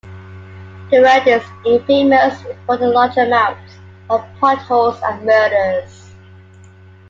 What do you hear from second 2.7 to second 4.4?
the large amounts of